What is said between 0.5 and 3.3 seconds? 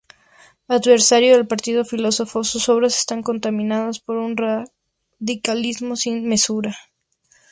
Adversario del "partido filosófico", sus obras están